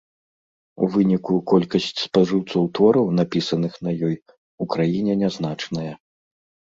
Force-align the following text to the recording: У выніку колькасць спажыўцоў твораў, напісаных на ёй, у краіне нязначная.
У 0.85 0.87
выніку 0.93 1.33
колькасць 1.51 1.89
спажыўцоў 2.05 2.63
твораў, 2.79 3.05
напісаных 3.19 3.73
на 3.89 3.93
ёй, 4.07 4.15
у 4.65 4.69
краіне 4.73 5.13
нязначная. 5.21 5.93